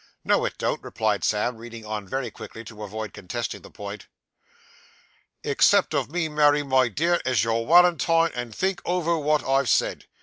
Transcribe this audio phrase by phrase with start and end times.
[0.23, 4.07] 'No, it don't,' replied Sam, reading on very quickly, to avoid contesting the point
[5.43, 10.07] '"Except of me Mary my dear as your walentine and think over what I've said.